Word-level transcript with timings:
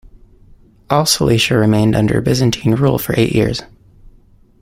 All 0.89 1.05
Cilicia 1.05 1.55
remained 1.57 1.95
under 1.95 2.19
Byzantine 2.21 2.73
rule 2.73 2.97
for 2.97 3.13
eight 3.15 3.33
years. 3.35 3.61